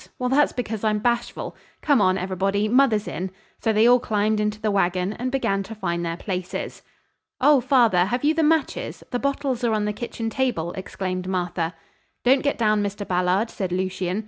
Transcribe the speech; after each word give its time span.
Well, 0.17 0.29
that's 0.29 0.51
because 0.51 0.83
I'm 0.83 0.97
bashful. 0.97 1.55
Come 1.83 2.01
on, 2.01 2.17
everybody, 2.17 2.67
mother's 2.67 3.07
in." 3.07 3.29
So 3.59 3.71
they 3.71 3.85
all 3.85 3.99
climbed 3.99 4.39
into 4.39 4.59
the 4.59 4.71
wagon 4.71 5.13
and 5.13 5.31
began 5.31 5.61
to 5.61 5.75
find 5.75 6.03
their 6.03 6.17
places. 6.17 6.81
"Oh, 7.39 7.61
father, 7.61 8.05
have 8.05 8.23
you 8.23 8.33
the 8.33 8.41
matches? 8.41 9.03
The 9.11 9.19
bottles 9.19 9.63
are 9.63 9.73
on 9.73 9.85
the 9.85 9.93
kitchen 10.01 10.31
table," 10.31 10.71
exclaimed 10.73 11.27
Martha. 11.27 11.75
"Don't 12.23 12.41
get 12.41 12.57
down, 12.57 12.81
Mr. 12.81 13.07
Ballard," 13.07 13.51
said 13.51 13.71
Lucien. 13.71 14.19